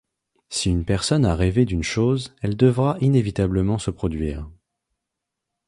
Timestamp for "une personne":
0.71-1.25